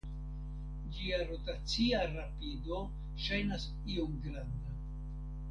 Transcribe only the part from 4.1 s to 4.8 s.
granda.